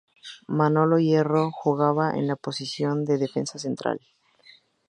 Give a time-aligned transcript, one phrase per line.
[0.47, 3.99] Manolo Hierro jugaba en la posición de defensa central.